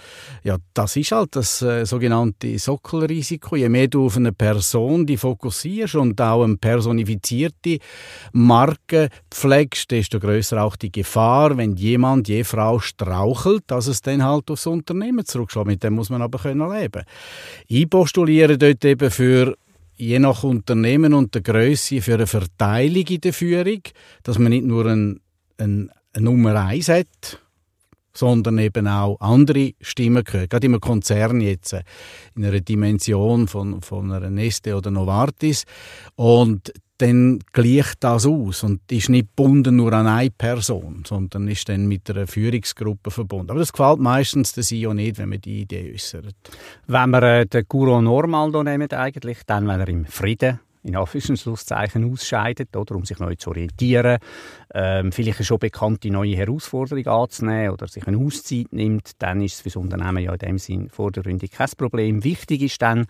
ja, 0.43 0.57
das 0.73 0.97
ist 0.97 1.13
halt 1.13 1.33
das 1.37 1.61
äh, 1.61 1.85
sogenannte 1.85 2.59
Sockelrisiko. 2.59 3.55
Je 3.55 3.69
mehr 3.69 3.87
du 3.87 4.07
auf 4.07 4.17
eine 4.17 4.33
Person 4.33 5.05
die 5.05 5.15
fokussierst 5.15 5.95
und 5.95 6.19
auch 6.19 6.43
eine 6.43 6.57
personifizierte 6.57 7.77
Marke 8.33 9.09
pflegst, 9.29 9.91
desto 9.91 10.19
größer 10.19 10.61
auch 10.61 10.75
die 10.75 10.91
Gefahr, 10.91 11.55
wenn 11.55 11.77
jemand, 11.77 12.27
je 12.27 12.43
Frau 12.43 12.79
strauchelt, 12.79 13.63
dass 13.67 13.87
es 13.87 14.01
dann 14.01 14.25
halt 14.25 14.51
aufs 14.51 14.67
Unternehmen 14.67 15.25
zurückschlägt. 15.25 15.67
Mit 15.67 15.83
dem 15.83 15.93
muss 15.93 16.09
man 16.09 16.21
aber 16.21 16.39
können 16.39 16.69
leben. 16.69 17.03
Ich 17.67 17.89
postuliere 17.89 18.40
plädieren 18.47 18.59
dort 18.59 18.85
eben 18.85 19.11
für 19.11 19.57
je 19.95 20.19
nach 20.19 20.43
Unternehmen 20.43 21.13
und 21.13 21.35
der 21.35 21.41
Größe 21.41 22.01
für 22.01 22.15
eine 22.15 22.27
Verteilung 22.27 23.05
in 23.07 23.21
der 23.21 23.33
Führung, 23.33 23.81
dass 24.23 24.39
man 24.39 24.51
nicht 24.51 24.65
nur 24.65 24.85
ein, 24.87 25.19
ein, 25.57 25.91
eine 26.13 26.25
Nummer 26.25 26.55
eins 26.55 26.89
hat, 26.89 27.39
sondern 28.13 28.57
eben 28.57 28.87
auch 28.87 29.19
andere 29.19 29.73
Stimmen 29.79 30.23
gehört. 30.23 30.49
Gerade 30.49 30.65
im 30.65 30.79
Konzern 30.79 31.39
jetzt, 31.39 31.75
in 32.35 32.43
einer 32.43 32.61
Dimension 32.61 33.47
von, 33.47 33.81
von 33.81 34.11
einer 34.11 34.29
Neste 34.29 34.75
oder 34.75 34.89
Novartis. 34.89 35.65
Und 36.15 36.73
dann 37.01 37.39
gleicht 37.51 38.03
das 38.03 38.25
aus 38.25 38.63
und 38.63 38.79
ist 38.91 39.09
nicht 39.09 39.35
gebunden 39.35 39.77
nur 39.77 39.93
an 39.93 40.07
eine 40.07 40.29
Person, 40.29 41.03
sondern 41.05 41.47
ist 41.47 41.67
dann 41.67 41.87
mit 41.87 42.09
einer 42.09 42.27
Führungsgruppe 42.27 43.11
verbunden. 43.11 43.51
Aber 43.51 43.59
das 43.59 43.73
gefällt 43.73 43.99
meistens 43.99 44.53
der 44.53 44.63
CEO 44.63 44.93
nicht, 44.93 45.17
wenn 45.17 45.29
man 45.29 45.41
die 45.41 45.61
Idee 45.61 45.93
äußert. 45.93 46.35
Wenn 46.87 47.09
wir 47.09 47.23
äh, 47.23 47.45
den 47.45 47.65
Guru 47.67 48.01
Normal 48.01 48.51
nehmen, 48.63 48.91
eigentlich, 48.91 49.39
dann, 49.45 49.67
wenn 49.67 49.79
er 49.79 49.87
im 49.87 50.05
Frieden 50.05 50.59
in 50.83 50.95
Anführungszeichen 50.95 52.11
ausscheidet, 52.11 52.75
oder, 52.75 52.95
um 52.95 53.05
sich 53.05 53.19
neu 53.19 53.35
zu 53.35 53.49
orientieren, 53.49 54.17
ähm, 54.73 55.11
vielleicht 55.11 55.43
schon 55.45 55.59
bekannte 55.59 56.09
neue 56.09 56.35
Herausforderungen 56.35 57.07
anzunehmen 57.07 57.71
oder 57.71 57.87
sich 57.87 58.07
eine 58.07 58.17
Auszeit 58.17 58.67
nimmt, 58.71 59.11
dann 59.19 59.41
ist 59.41 59.55
es 59.55 59.61
für 59.61 59.69
das 59.69 59.75
Unternehmen 59.75 60.23
ja 60.23 60.33
in 60.33 60.39
dem 60.39 60.57
Sinn 60.57 60.89
vordergründig 60.89 61.51
kein 61.51 61.69
Problem. 61.77 62.23
Wichtig 62.23 62.61
ist 62.61 62.81
dann, 62.81 63.05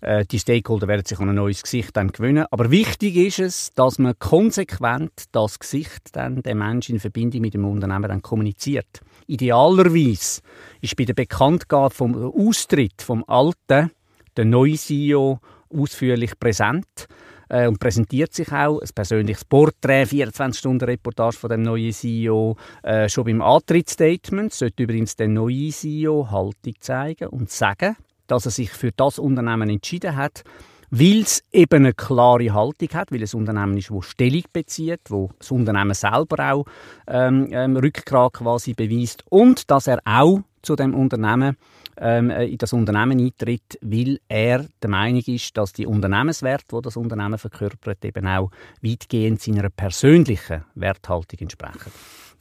äh, 0.00 0.24
die 0.24 0.38
Stakeholder 0.38 0.86
werden 0.86 1.04
sich 1.04 1.18
an 1.18 1.28
ein 1.28 1.34
neues 1.34 1.62
Gesicht 1.62 1.96
dann 1.96 2.12
gewöhnen. 2.12 2.46
Aber 2.50 2.70
wichtig 2.70 3.16
ist 3.16 3.38
es, 3.40 3.70
dass 3.74 3.98
man 3.98 4.18
konsequent 4.18 5.24
das 5.32 5.58
Gesicht 5.58 6.14
dann 6.14 6.42
der 6.42 6.54
Mensch 6.54 6.88
in 6.88 7.00
Verbindung 7.00 7.40
mit 7.40 7.54
dem 7.54 7.64
Unternehmen 7.64 8.08
dann 8.08 8.22
kommuniziert. 8.22 9.00
Idealerweise 9.26 10.40
ist 10.80 10.96
bei 10.96 11.04
der 11.04 11.14
Bekanntgabe 11.14 11.94
vom 11.94 12.14
Austritt 12.14 13.02
vom 13.02 13.24
alten 13.26 13.90
der 14.36 14.44
neue 14.44 14.76
CEO 14.76 15.40
ausführlich 15.70 16.38
präsent 16.38 17.08
äh, 17.48 17.66
und 17.66 17.78
präsentiert 17.78 18.32
sich 18.32 18.52
auch. 18.52 18.80
Ein 18.80 18.88
persönliches 18.94 19.44
Porträt, 19.44 20.04
24-Stunden-Reportage 20.04 21.36
von 21.36 21.50
dem 21.50 21.62
neuen 21.62 21.92
CEO. 21.92 22.56
Äh, 22.82 23.08
schon 23.08 23.24
beim 23.24 23.42
Antrittsstatement 23.42 24.52
sollte 24.52 24.82
übrigens 24.82 25.16
der 25.16 25.28
neue 25.28 25.70
CEO 25.70 26.30
Haltung 26.30 26.74
zeigen 26.80 27.28
und 27.28 27.50
sagen, 27.50 27.96
dass 28.26 28.44
er 28.44 28.50
sich 28.50 28.70
für 28.70 28.92
das 28.92 29.18
Unternehmen 29.18 29.70
entschieden 29.70 30.16
hat, 30.16 30.44
weil 30.90 31.20
es 31.20 31.42
eben 31.52 31.84
eine 31.84 31.94
klare 31.94 32.52
Haltung 32.52 32.88
hat, 32.94 33.12
weil 33.12 33.22
es 33.22 33.34
ein 33.34 33.40
Unternehmen 33.40 33.76
ist, 33.76 33.90
das 33.90 34.06
Stellung 34.06 34.44
bezieht, 34.52 35.00
wo 35.08 35.30
das 35.38 35.50
Unternehmen 35.50 35.94
selber 35.94 36.52
auch 36.52 36.64
ähm, 37.06 37.48
ähm, 37.50 37.76
Rückgrat 37.76 38.34
quasi 38.34 38.74
beweist 38.74 39.24
und 39.28 39.70
dass 39.70 39.86
er 39.86 40.00
auch 40.04 40.40
zu 40.62 40.76
dem 40.76 40.94
Unternehmen 40.94 41.56
ähm, 42.00 42.30
äh, 42.30 42.46
in 42.46 42.58
das 42.58 42.72
Unternehmen 42.72 43.20
eintritt, 43.20 43.78
weil 43.80 44.20
er 44.28 44.64
der 44.82 44.90
Meinung 44.90 45.22
ist, 45.26 45.56
dass 45.56 45.72
die 45.72 45.86
Unternehmenswerte, 45.86 46.66
wo 46.70 46.80
das 46.80 46.96
Unternehmen 46.96 47.38
verkörpert, 47.38 48.04
eben 48.04 48.26
auch 48.26 48.50
weitgehend 48.82 49.40
seiner 49.40 49.68
persönlichen 49.70 50.64
Werthaltung 50.74 51.38
entsprechen. 51.40 51.92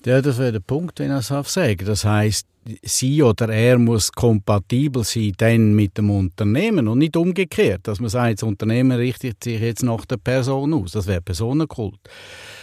Ja, 0.05 0.21
das 0.21 0.37
wäre 0.37 0.53
der 0.53 0.59
Punkt, 0.59 0.99
den 0.99 1.15
ich 1.17 1.25
sagen 1.25 1.77
Das 1.85 2.05
heißt, 2.05 2.47
sie 2.83 3.23
oder 3.23 3.49
er 3.49 3.77
muss 3.77 4.11
kompatibel 4.11 5.03
sein 5.03 5.33
dann 5.37 5.73
mit 5.73 5.97
dem 5.97 6.09
Unternehmen 6.09 6.87
und 6.87 6.99
nicht 6.99 7.15
umgekehrt, 7.15 7.87
dass 7.87 7.99
man 7.99 8.09
sagt, 8.09 8.41
das 8.41 8.47
Unternehmen 8.47 8.97
richtet 8.97 9.43
sich 9.43 9.59
jetzt 9.59 9.83
nach 9.83 10.05
der 10.05 10.17
Person 10.17 10.73
aus. 10.73 10.91
Das 10.91 11.07
wäre 11.07 11.21
Personenkult. 11.21 11.99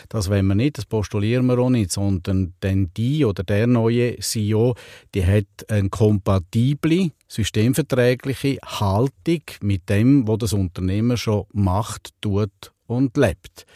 Das 0.09 0.29
wollen 0.31 0.47
wir 0.47 0.55
nicht, 0.55 0.79
das 0.79 0.87
postulieren 0.87 1.47
wir 1.47 1.59
auch 1.59 1.71
nicht, 1.71 1.91
sondern 1.91 2.55
denn 2.63 2.91
die 2.97 3.25
oder 3.25 3.43
der 3.43 3.67
neue 3.67 4.19
CEO, 4.19 4.75
die 5.15 5.25
hat 5.25 5.47
eine 5.69 5.89
kompatible, 5.89 7.11
systemverträgliche 7.29 8.59
Haltung 8.65 9.43
mit 9.61 9.89
dem, 9.89 10.29
was 10.29 10.39
das 10.39 10.53
Unternehmen 10.53 11.17
schon 11.17 11.45
macht, 11.53 12.11
tut 12.21 12.73
und 12.87 13.17
lebt. 13.17 13.67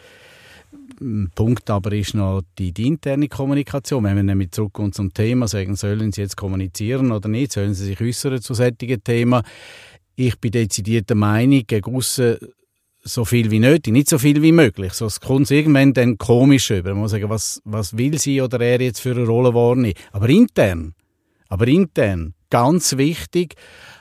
Punkt 1.34 1.70
aber 1.70 1.92
ist 1.92 2.14
noch 2.14 2.42
die, 2.58 2.72
die, 2.72 2.86
interne 2.86 3.28
Kommunikation. 3.28 4.04
Wenn 4.04 4.16
wir 4.16 4.22
nämlich 4.22 4.50
zurückkommen 4.50 4.92
zum 4.92 5.12
Thema, 5.12 5.48
sagen, 5.48 5.76
sollen 5.76 6.12
Sie 6.12 6.22
jetzt 6.22 6.36
kommunizieren 6.36 7.12
oder 7.12 7.28
nicht, 7.28 7.52
sollen 7.52 7.74
Sie 7.74 7.86
sich 7.86 8.00
äußern 8.00 8.40
zu 8.40 8.54
solchen 8.54 9.02
Themen. 9.02 9.42
Ich 10.16 10.38
bin 10.38 10.50
dezidiert 10.50 11.08
der 11.08 11.16
Meinung, 11.16 11.62
gegen 11.66 11.94
aussen 11.94 12.38
so 13.02 13.24
viel 13.24 13.50
wie 13.50 13.60
nötig, 13.60 13.92
nicht 13.92 14.08
so 14.08 14.18
viel 14.18 14.42
wie 14.42 14.52
möglich. 14.52 14.92
So, 14.92 15.06
es 15.06 15.20
kommt 15.20 15.50
irgendwann 15.50 15.94
dann 15.94 16.18
komisch 16.18 16.70
über. 16.70 16.90
Man 16.90 17.00
muss 17.00 17.12
sagen, 17.12 17.28
was, 17.28 17.60
was 17.64 17.96
will 17.96 18.18
sie 18.18 18.40
oder 18.42 18.60
er 18.60 18.80
jetzt 18.80 19.00
für 19.00 19.12
eine 19.12 19.24
Rolle 19.24 19.54
wahrnehmen. 19.54 19.94
Aber 20.12 20.28
intern, 20.28 20.94
aber 21.48 21.68
intern, 21.68 22.34
ganz 22.50 22.96
wichtig, 22.96 23.56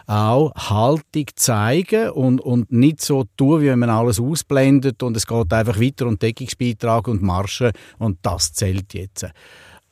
auch 0.08 0.54
Haltung 0.56 1.26
zeigen 1.36 2.12
und, 2.12 2.40
und 2.40 2.72
nicht 2.72 3.02
so 3.02 3.26
tun, 3.36 3.62
wie 3.62 3.68
wenn 3.68 3.80
man 3.80 3.90
alles 3.90 4.20
ausblendet 4.20 5.04
und 5.04 5.18
es 5.18 5.28
geht 5.28 5.52
einfach 5.52 5.80
weiter 5.80 6.08
und 6.08 6.22
Deckungsbeitrag 6.22 7.08
und 7.08 7.22
Marschen 7.22 7.72
und 8.00 8.20
das 8.22 8.54
zählt 8.54 8.94
jetzt. 8.94 9.26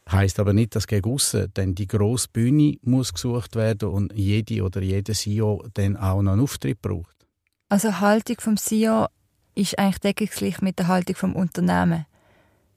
Heißt 0.10 0.40
aber 0.40 0.54
nicht, 0.54 0.76
dass 0.76 0.88
gegen 0.88 1.12
aussen, 1.12 1.52
denn 1.56 1.76
die 1.76 1.88
grosse 1.88 2.28
Bühne 2.32 2.78
muss 2.84 3.14
gesucht 3.14 3.56
werden 3.56 3.90
und 3.90 4.14
jede 4.14 4.64
oder 4.64 4.82
jeder 4.82 5.14
CEO 5.14 5.66
dann 5.74 5.98
auch 5.98 6.22
noch 6.22 6.34
einen 6.34 6.42
Auftritt 6.42 6.82
braucht. 6.82 7.16
Also 7.70 8.00
Haltung 8.00 8.38
vom 8.40 8.58
CEO 8.58 9.08
ist 9.56 9.80
eigentlich 9.80 10.00
deckungsgleich 10.00 10.62
mit 10.62 10.78
der 10.78 10.88
Haltung 10.88 11.16
vom 11.16 11.36
Unternehmen. 11.36 12.06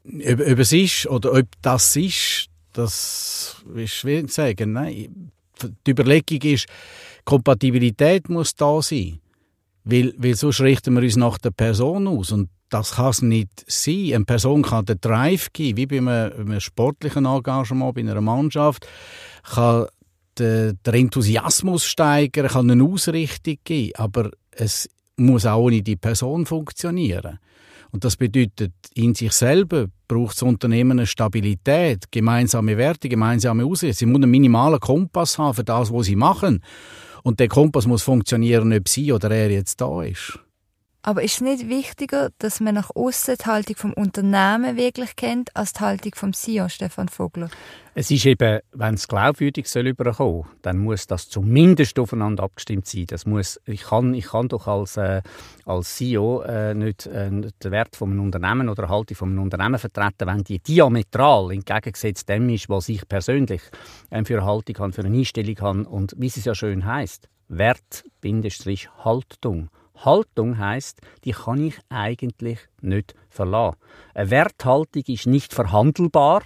Ob, 0.04 0.40
ob 0.40 0.58
es 0.58 0.72
ist 0.72 1.06
oder 1.06 1.34
ob 1.34 1.46
das 1.60 1.94
ist, 1.96 2.48
das 2.72 3.62
ist 3.74 3.92
schwierig 3.92 4.28
zu 4.28 4.34
sagen. 4.34 4.72
Nein, 4.72 5.30
die 5.86 5.90
Überlegung 5.90 6.40
ist, 6.42 6.66
Kompatibilität 7.24 8.28
muss 8.28 8.54
da 8.54 8.80
sein. 8.82 9.20
Weil, 9.84 10.14
weil 10.18 10.34
sonst 10.34 10.60
richten 10.60 10.94
wir 10.94 11.02
uns 11.02 11.16
nach 11.16 11.38
der 11.38 11.50
Person 11.50 12.06
aus. 12.06 12.32
Und 12.32 12.50
das 12.68 12.92
kann 12.96 13.10
es 13.10 13.22
nicht 13.22 13.64
sein. 13.66 14.12
Eine 14.14 14.24
Person 14.24 14.62
kann 14.62 14.84
den 14.84 15.00
Drive 15.00 15.52
geben, 15.52 15.76
wie 15.76 15.86
bei 15.86 15.98
einem, 15.98 16.08
einem 16.08 16.60
sportlichen 16.60 17.24
Engagement, 17.24 17.94
bei 17.94 18.00
einer 18.02 18.20
Mannschaft, 18.20 18.86
kann 19.42 19.86
den, 20.38 20.78
den 20.84 20.94
Enthusiasmus 20.94 21.84
steigern, 21.84 22.48
kann 22.48 22.70
eine 22.70 22.84
Ausrichtung 22.84 23.56
geben. 23.64 23.92
Aber 23.96 24.30
es 24.50 24.88
muss 25.16 25.46
auch 25.46 25.64
ohne 25.64 25.82
die 25.82 25.96
Person 25.96 26.46
funktionieren. 26.46 27.38
Und 27.90 28.04
das 28.04 28.16
bedeutet, 28.16 28.72
in 28.94 29.14
sich 29.14 29.32
selber 29.32 29.86
braucht 30.08 30.36
das 30.36 30.42
Unternehmen 30.42 30.98
eine 30.98 31.06
Stabilität, 31.06 32.10
gemeinsame 32.10 32.76
Werte, 32.76 33.08
gemeinsame 33.08 33.64
Ausrichtung. 33.64 33.94
Sie 33.98 34.06
muss 34.06 34.22
einen 34.22 34.30
minimalen 34.30 34.80
Kompass 34.80 35.38
haben 35.38 35.54
für 35.54 35.64
das, 35.64 35.92
was 35.92 36.06
sie 36.06 36.16
machen. 36.16 36.62
Und 37.22 37.40
der 37.40 37.48
Kompass 37.48 37.86
muss 37.86 38.02
funktionieren, 38.02 38.72
ob 38.72 38.88
sie 38.88 39.12
oder 39.12 39.30
er 39.30 39.50
jetzt 39.50 39.80
da 39.80 40.02
ist. 40.02 40.38
Aber 41.08 41.22
ist 41.22 41.36
es 41.36 41.40
nicht 41.40 41.70
wichtiger, 41.70 42.32
dass 42.36 42.60
man 42.60 42.74
nach 42.74 42.90
außen 42.94 43.36
die 43.40 43.46
Haltung 43.46 43.76
vom 43.76 43.92
Unternehmen 43.94 44.76
wirklich 44.76 45.16
kennt, 45.16 45.56
als 45.56 45.72
die 45.72 45.80
Haltung 45.80 46.12
vom 46.14 46.34
CEO, 46.34 46.68
Stefan 46.68 47.08
Vogler? 47.08 47.48
Es 47.94 48.10
ist 48.10 48.26
eben, 48.26 48.60
wenn 48.72 48.92
es 48.92 49.08
glaubwürdig 49.08 49.70
soll 49.70 49.86
überkommen, 49.86 50.44
dann 50.60 50.76
muss 50.76 51.06
das 51.06 51.30
zumindest 51.30 51.98
aufeinander 51.98 52.42
abgestimmt 52.42 52.86
sein. 52.86 53.06
Das 53.06 53.24
muss, 53.24 53.58
ich, 53.64 53.84
kann, 53.84 54.12
ich 54.12 54.26
kann 54.26 54.48
doch 54.48 54.66
als, 54.66 54.98
äh, 54.98 55.22
als 55.64 55.96
CEO 55.96 56.42
äh, 56.42 56.74
nicht 56.74 57.06
äh, 57.06 57.30
den 57.30 57.70
Wert 57.72 57.96
von 57.96 58.10
einem 58.10 58.24
Unternehmen 58.24 58.68
oder 58.68 58.82
eine 58.82 58.92
Haltung 58.92 59.16
von 59.16 59.30
einem 59.30 59.44
Unternehmen 59.44 59.78
vertreten, 59.78 60.26
wenn 60.26 60.44
die 60.44 60.58
diametral 60.58 61.52
entgegengesetzt 61.52 62.28
dem 62.28 62.50
ist, 62.50 62.68
was 62.68 62.86
ich 62.90 63.08
persönlich 63.08 63.62
äh, 64.10 64.22
für 64.26 64.36
eine 64.36 64.44
Haltung 64.44 64.76
habe, 64.78 64.92
für 64.92 65.06
eine 65.06 65.16
Einstellung 65.16 65.58
habe 65.60 65.88
und 65.88 66.14
wie 66.18 66.26
es 66.26 66.44
ja 66.44 66.54
schön 66.54 66.84
heißt, 66.84 67.30
Wert, 67.48 68.04
Bindestrich, 68.20 68.90
Haltung. 70.04 70.58
Heißt, 70.58 71.00
die 71.24 71.32
kann 71.32 71.60
ich 71.66 71.78
eigentlich 71.88 72.58
nicht 72.80 73.14
verlassen. 73.30 73.76
Eine 74.14 74.30
Werthaltung 74.30 75.02
ist 75.06 75.26
nicht 75.26 75.52
verhandelbar. 75.52 76.42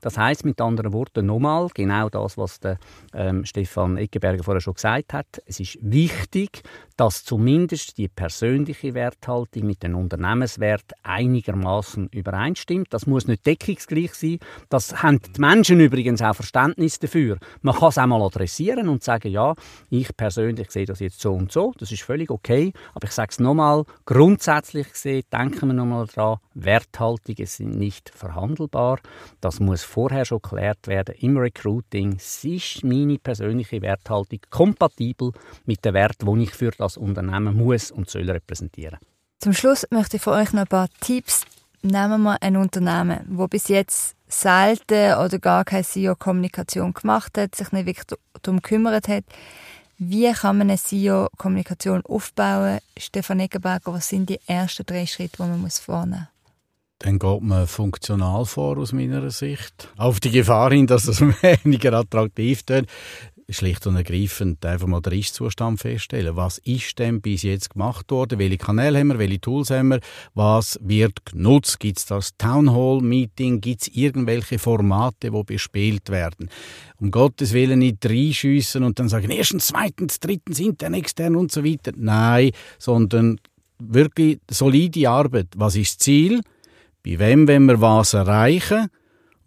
Das 0.00 0.18
heißt 0.18 0.44
mit 0.44 0.60
anderen 0.60 0.92
Worten 0.92 1.26
nochmal 1.26 1.68
genau 1.74 2.08
das, 2.08 2.36
was 2.36 2.60
der 2.60 2.78
ähm, 3.14 3.44
Stefan 3.44 3.96
Eckenberger 3.96 4.42
vorher 4.42 4.60
schon 4.60 4.74
gesagt 4.74 5.12
hat. 5.12 5.42
Es 5.46 5.60
ist 5.60 5.78
wichtig, 5.80 6.62
dass 7.00 7.24
zumindest 7.24 7.96
die 7.96 8.08
persönliche 8.08 8.92
Werthaltung 8.92 9.64
mit 9.64 9.82
dem 9.82 9.96
Unternehmenswert 9.96 10.92
einigermaßen 11.02 12.10
übereinstimmt. 12.12 12.88
Das 12.90 13.06
muss 13.06 13.26
nicht 13.26 13.46
deckungsgleich 13.46 14.12
sein. 14.12 14.38
Das 14.68 15.02
haben 15.02 15.18
die 15.18 15.40
Menschen 15.40 15.80
übrigens 15.80 16.20
auch 16.20 16.34
Verständnis 16.34 16.98
dafür. 16.98 17.38
Man 17.62 17.74
kann 17.74 17.88
es 17.88 17.96
einmal 17.96 18.20
adressieren 18.20 18.90
und 18.90 19.02
sagen, 19.02 19.30
ja, 19.30 19.54
ich 19.88 20.14
persönlich 20.14 20.70
sehe 20.70 20.84
das 20.84 21.00
jetzt 21.00 21.22
so 21.22 21.32
und 21.32 21.50
so. 21.50 21.72
Das 21.78 21.90
ist 21.90 22.02
völlig 22.02 22.30
okay. 22.30 22.74
Aber 22.92 23.06
ich 23.06 23.12
sage 23.12 23.30
es 23.30 23.40
nochmal, 23.40 23.84
grundsätzlich 24.04 24.92
gesehen, 24.92 25.22
denken 25.32 25.68
wir 25.68 25.72
nochmal 25.72 26.06
daran, 26.14 26.36
Werthaltungen 26.64 27.46
sind 27.46 27.76
nicht 27.76 28.10
verhandelbar. 28.10 29.00
Das 29.40 29.60
muss 29.60 29.82
vorher 29.82 30.24
schon 30.24 30.42
geklärt 30.42 30.86
werden 30.86 31.14
im 31.18 31.36
Recruiting. 31.36 32.16
Ist 32.16 32.84
meine 32.84 33.18
persönliche 33.18 33.82
Werthaltung 33.82 34.40
kompatibel 34.50 35.32
mit 35.66 35.84
dem 35.84 35.94
Wert, 35.94 36.22
den 36.22 36.40
ich 36.40 36.50
für 36.50 36.70
das 36.70 36.96
Unternehmen 36.96 37.56
muss 37.56 37.90
und 37.90 38.08
soll 38.08 38.30
repräsentieren? 38.30 38.98
Zum 39.38 39.52
Schluss 39.52 39.86
möchte 39.90 40.16
ich 40.16 40.22
von 40.22 40.34
euch 40.34 40.52
noch 40.52 40.62
ein 40.62 40.66
paar 40.66 40.88
Tipps. 41.00 41.44
Nehmen 41.82 42.22
wir 42.22 42.42
ein 42.42 42.56
Unternehmen, 42.56 43.24
wo 43.28 43.48
bis 43.48 43.68
jetzt 43.68 44.14
selten 44.28 45.14
oder 45.14 45.38
gar 45.38 45.64
keine 45.64 45.82
SEO-Kommunikation 45.82 46.92
gemacht 46.92 47.38
hat, 47.38 47.54
sich 47.54 47.72
nicht 47.72 47.86
wirklich 47.86 48.06
darum 48.42 48.60
gekümmert 48.60 49.08
hat. 49.08 49.24
Wie 49.96 50.32
kann 50.32 50.58
man 50.58 50.70
eine 50.70 50.78
SEO-Kommunikation 50.78 52.04
aufbauen? 52.06 52.80
Stefan 52.96 53.40
Eggenberger, 53.40 53.92
was 53.92 54.08
sind 54.08 54.28
die 54.30 54.40
ersten 54.46 54.86
drei 54.86 55.06
Schritte, 55.06 55.42
die 55.42 55.42
man 55.42 55.70
vornehmen 55.70 56.20
muss? 56.20 56.39
Dann 57.00 57.18
geht 57.18 57.42
man 57.42 57.66
funktional 57.66 58.44
vor, 58.44 58.78
aus 58.78 58.92
meiner 58.92 59.30
Sicht. 59.30 59.88
Auf 59.96 60.20
die 60.20 60.30
Gefahr 60.30 60.70
hin, 60.70 60.86
dass 60.86 61.08
es 61.08 61.20
weniger 61.64 61.94
attraktiv 61.94 62.62
wird 62.68 62.86
schlicht 63.52 63.86
und 63.86 63.96
ergreifend 63.96 64.64
einfach 64.64 64.86
mal 64.86 65.00
den 65.00 65.18
Ist-Zustand 65.18 65.80
feststellen. 65.80 66.36
Was 66.36 66.58
ist 66.58 66.98
denn 66.98 67.20
bis 67.20 67.42
jetzt 67.42 67.70
gemacht 67.70 68.10
worden? 68.10 68.38
Welche 68.38 68.58
Kanäle 68.58 68.98
haben 68.98 69.08
wir? 69.08 69.18
Welche 69.18 69.40
Tools 69.40 69.70
haben 69.70 69.88
wir? 69.88 70.00
Was 70.34 70.78
wird 70.82 71.24
genutzt? 71.26 71.80
Gibt 71.80 71.98
es 71.98 72.06
das 72.06 72.36
Townhall-Meeting? 72.38 73.60
Gibt 73.60 73.82
es 73.82 73.88
irgendwelche 73.88 74.58
Formate, 74.58 75.30
die 75.30 75.42
bespielt 75.44 76.08
werden? 76.10 76.48
Um 76.98 77.10
Gottes 77.10 77.52
Willen 77.52 77.80
nicht 77.80 78.04
reinschiessen 78.04 78.84
und 78.84 78.98
dann 78.98 79.08
sagen, 79.08 79.30
erstens, 79.30 79.68
zweitens, 79.68 80.20
drittens, 80.20 80.60
intern, 80.60 80.94
extern 80.94 81.36
und 81.36 81.50
so 81.50 81.64
weiter. 81.64 81.92
Nein, 81.96 82.52
sondern 82.78 83.38
wirklich 83.78 84.38
solide 84.50 85.08
Arbeit. 85.08 85.48
Was 85.56 85.76
ist 85.76 85.92
das 85.92 85.98
Ziel? 85.98 86.40
Bei 87.04 87.18
wem 87.18 87.48
wollen 87.48 87.66
wir 87.66 87.80
was 87.80 88.14
erreichen? 88.14 88.88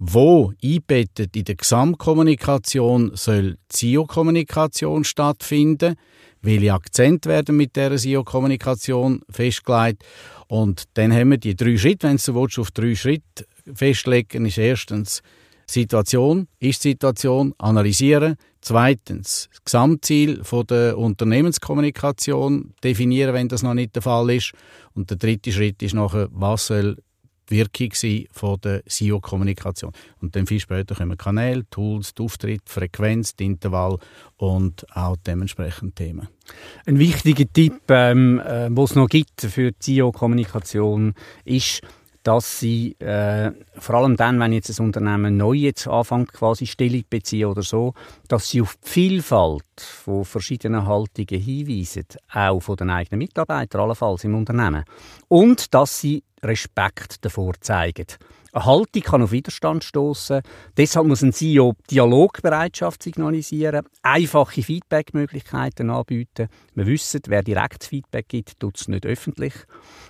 wo 0.05 0.51
einbettet 0.61 1.33
in 1.35 1.45
der 1.45 1.55
Gesamtkommunikation 1.55 3.11
soll 3.15 3.57
SEO-Kommunikation 3.71 5.05
stattfinden, 5.05 5.95
welche 6.41 6.73
Akzente 6.73 7.29
werden 7.29 7.55
mit 7.55 7.77
der 7.77 7.97
SEO-Kommunikation 7.97 9.21
festgelegt 9.29 10.03
und 10.47 10.83
dann 10.95 11.13
haben 11.13 11.31
wir 11.31 11.37
die 11.37 11.55
drei 11.55 11.77
Schritte, 11.77 12.07
wenn 12.07 12.17
du 12.17 12.35
willst, 12.35 12.59
auf 12.59 12.71
drei 12.71 12.95
Schritte 12.95 13.45
festlegen, 13.73 14.45
ist 14.45 14.57
erstens 14.57 15.21
Situation, 15.65 16.49
Ist-Situation, 16.59 17.53
analysieren. 17.57 18.35
Zweitens, 18.59 19.47
das 19.49 19.63
Gesamtziel 19.63 20.41
der 20.69 20.97
Unternehmenskommunikation 20.97 22.73
definieren, 22.83 23.33
wenn 23.33 23.47
das 23.47 23.63
noch 23.63 23.73
nicht 23.73 23.95
der 23.95 24.01
Fall 24.01 24.29
ist. 24.31 24.51
Und 24.93 25.09
der 25.09 25.17
dritte 25.17 25.53
Schritt 25.53 25.81
ist 25.81 25.95
nachher, 25.95 26.27
was 26.31 26.67
soll 26.67 26.97
die 27.53 27.59
Wirkung 27.59 28.27
von 28.31 28.59
der 28.61 28.83
SEO-Kommunikation. 28.85 29.91
Und 30.21 30.35
dann 30.35 30.47
viel 30.47 30.59
später 30.59 30.95
kommen 30.95 31.17
Kanäle, 31.17 31.63
Tools, 31.69 32.13
Auftritt, 32.19 32.63
Frequenz, 32.65 33.33
Intervall 33.39 33.97
und 34.37 34.85
auch 34.95 35.15
dementsprechend 35.25 35.95
Themen. 35.95 36.27
Ein 36.85 36.99
wichtiger 36.99 37.45
Tipp, 37.51 37.81
ähm, 37.89 38.39
äh, 38.39 38.69
es 38.69 38.95
noch 38.95 39.07
gibt 39.07 39.41
für 39.41 39.71
die 39.71 39.95
SEO-Kommunikation, 39.95 41.13
ist, 41.45 41.81
dass 42.23 42.59
sie 42.59 42.93
äh, 42.99 43.51
vor 43.77 43.95
allem 43.95 44.15
dann, 44.15 44.39
wenn 44.39 44.53
jetzt 44.53 44.69
ein 44.79 44.85
Unternehmen 44.85 45.37
neu 45.37 45.53
jetzt 45.53 45.87
anfängt, 45.87 46.31
quasi 46.33 46.65
Stellung 46.65 47.03
beziehen 47.09 47.47
oder 47.47 47.61
so, 47.61 47.93
dass 48.27 48.49
sie 48.49 48.61
auf 48.61 48.75
die 48.83 48.89
Vielfalt 48.89 49.63
von 49.77 50.23
verschiedenen 50.25 50.87
Haltungen 50.87 51.41
hinweisen, 51.41 52.05
auch 52.31 52.61
von 52.61 52.77
den 52.77 52.89
eigenen 52.89 53.19
Mitarbeitern 53.19 53.81
allenfalls 53.81 54.23
im 54.23 54.35
Unternehmen. 54.35 54.85
Und 55.27 55.73
dass 55.73 55.99
sie 55.99 56.23
Respekt 56.41 57.23
davor 57.25 57.53
zeigen. 57.59 58.07
Eine 58.53 58.65
Haltung 58.65 59.01
kann 59.01 59.23
auf 59.23 59.31
Widerstand 59.31 59.83
stoßen. 59.83 60.41
Deshalb 60.77 61.07
muss 61.07 61.23
ein 61.23 61.33
CEO 61.33 61.73
Dialogbereitschaft 61.89 63.01
signalisieren, 63.01 63.87
einfache 64.03 64.61
Feedbackmöglichkeiten 64.61 65.89
anbieten. 65.89 66.49
Wir 66.75 66.85
wissen, 66.85 67.21
wer 67.27 67.41
direkt 67.41 67.83
Feedback 67.83 68.27
gibt, 68.27 68.59
tut 68.59 68.79
es 68.79 68.87
nicht 68.87 69.07
öffentlich. 69.07 69.53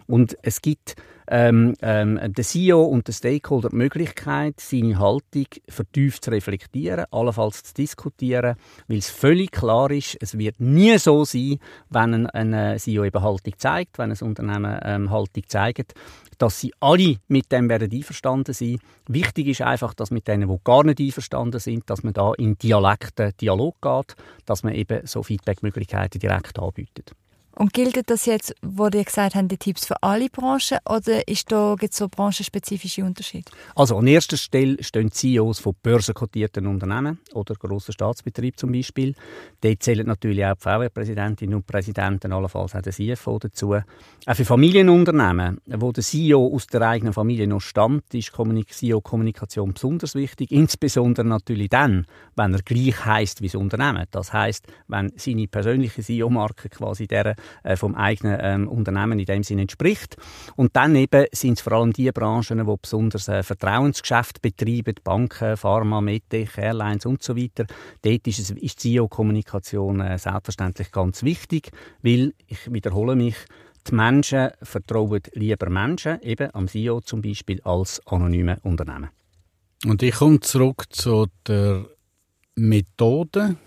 Und 0.07 0.37
es 0.41 0.61
gibt 0.61 0.95
ähm, 1.27 1.75
ähm, 1.81 2.19
der 2.21 2.43
CEO 2.43 2.83
und 2.83 3.07
der 3.07 3.13
Stakeholder 3.13 3.69
die 3.69 3.75
Möglichkeit, 3.75 4.59
seine 4.59 4.99
Haltung 4.99 5.45
vertieft 5.67 6.25
zu 6.25 6.31
reflektieren, 6.31 7.05
allenfalls 7.11 7.63
zu 7.63 7.73
diskutieren, 7.73 8.55
weil 8.87 8.97
es 8.97 9.09
völlig 9.09 9.51
klar 9.51 9.91
ist, 9.91 10.17
es 10.21 10.37
wird 10.37 10.59
nie 10.59 10.97
so 10.97 11.25
sein, 11.25 11.59
wenn 11.89 12.13
ein, 12.13 12.27
ein 12.27 12.53
äh, 12.53 12.77
CEO 12.77 13.05
eben 13.05 13.21
Haltung 13.21 13.53
zeigt, 13.57 13.97
wenn 13.97 14.11
ein 14.11 14.17
Unternehmen 14.21 14.79
ähm, 14.83 15.09
Haltung 15.09 15.43
zeigt, 15.47 15.93
dass 16.37 16.59
sie 16.59 16.73
alle 16.79 17.17
mit 17.27 17.51
dem 17.51 17.69
werden 17.69 17.91
einverstanden 17.91 18.53
sein. 18.53 18.79
Wichtig 19.07 19.47
ist 19.47 19.61
einfach, 19.61 19.93
dass 19.93 20.11
mit 20.11 20.27
denen, 20.27 20.49
die 20.49 20.57
gar 20.63 20.83
nicht 20.83 20.99
einverstanden 20.99 21.59
sind, 21.59 21.89
dass 21.89 22.03
man 22.03 22.13
da 22.13 22.33
in 22.33 22.57
Dialekten 22.57 23.31
Dialog 23.39 23.75
geht, 23.81 24.15
dass 24.45 24.63
man 24.63 24.73
eben 24.73 25.05
so 25.05 25.23
Feedbackmöglichkeiten 25.23 26.19
direkt 26.19 26.59
anbietet. 26.59 27.13
Und 27.55 27.71
gilt 27.71 28.09
das 28.09 28.25
jetzt, 28.25 28.55
wo 28.63 28.87
ihr 28.87 29.03
gesagt 29.03 29.35
habt, 29.35 29.51
die 29.51 29.57
Tipps 29.57 29.85
für 29.85 30.01
alle 30.01 30.27
Branchen 30.29 30.79
oder 30.89 31.27
ist 31.27 31.51
da 31.51 31.75
gibt 31.77 31.93
so 31.93 32.09
branchenspezifische 32.09 33.03
Unterschiede? 33.03 33.51
Also 33.75 33.95
an 33.97 34.07
erster 34.07 34.37
Stelle 34.37 34.83
stehen 34.83 35.11
CEOs 35.11 35.59
von 35.59 35.75
börsenkotierten 35.83 36.65
Unternehmen 36.65 37.19
oder 37.33 37.53
grossen 37.53 37.91
Staatsbetrieben 37.91 38.57
zum 38.57 38.71
Beispiel. 38.71 39.13
Dort 39.61 39.83
zählen 39.83 40.07
natürlich 40.07 40.43
auch 40.43 40.55
die 40.55 40.61
VR-Präsidentinnen 40.61 41.55
und 41.55 41.67
Präsidenten, 41.67 42.33
allenfalls 42.33 42.73
auch 42.73 42.81
der 42.81 42.91
CFO 42.91 43.37
dazu. 43.37 43.75
Auch 43.75 44.35
für 44.35 44.45
Familienunternehmen, 44.45 45.61
wo 45.67 45.91
der 45.91 46.03
CEO 46.03 46.55
aus 46.55 46.65
der 46.65 46.81
eigenen 46.81 47.13
Familie 47.13 47.45
noch 47.45 47.61
stammt, 47.61 48.13
ist 48.15 48.31
CEO-Kommunikation 48.33 49.73
besonders 49.73 50.15
wichtig. 50.15 50.51
Insbesondere 50.51 51.25
natürlich 51.25 51.69
dann, 51.69 52.07
wenn 52.35 52.53
er 52.53 52.61
gleich 52.63 53.05
heißt 53.05 53.41
wie 53.41 53.47
das 53.47 53.55
Unternehmen. 53.55 54.05
Das 54.09 54.33
heißt, 54.33 54.65
wenn 54.87 55.11
seine 55.17 55.47
persönliche 55.47 56.01
CEO-Marke 56.01 56.69
quasi 56.69 57.05
der 57.05 57.35
äh, 57.63 57.75
vom 57.75 57.95
eigenen 57.95 58.37
ähm, 58.41 58.67
Unternehmen 58.67 59.19
in 59.19 59.25
dem 59.25 59.43
Sinne 59.43 59.63
entspricht. 59.63 60.17
Und 60.55 60.75
dann 60.75 60.95
eben 60.95 61.25
sind 61.31 61.57
es 61.57 61.61
vor 61.61 61.73
allem 61.73 61.93
die 61.93 62.11
Branchen, 62.11 62.57
die 62.57 62.75
besonders 62.81 63.27
äh, 63.27 63.43
Vertrauensgeschäft 63.43 64.41
betreiben, 64.41 64.95
Banken, 65.03 65.57
Pharma, 65.57 66.01
Medtech, 66.01 66.57
Airlines 66.57 67.05
und 67.05 67.23
so 67.23 67.35
weiter. 67.35 67.65
Dort 68.01 68.27
ist, 68.27 68.39
es, 68.39 68.51
ist 68.51 68.79
CEO-Kommunikation 68.79 70.01
äh, 70.01 70.17
selbstverständlich 70.17 70.91
ganz 70.91 71.23
wichtig, 71.23 71.71
weil, 72.01 72.33
ich 72.47 72.71
wiederhole 72.71 73.15
mich, 73.15 73.35
die 73.87 73.95
Menschen 73.95 74.51
vertrauen 74.61 75.21
lieber 75.33 75.69
Menschen, 75.69 76.21
eben 76.21 76.49
am 76.53 76.67
CEO 76.67 77.01
zum 77.01 77.21
Beispiel, 77.21 77.61
als 77.63 78.01
anonyme 78.05 78.59
Unternehmen. 78.63 79.09
Und 79.85 80.01
ich 80.01 80.15
komme 80.15 80.39
zurück 80.39 80.85
zu 80.89 81.27
der 81.45 81.85
Methode, 82.55 83.57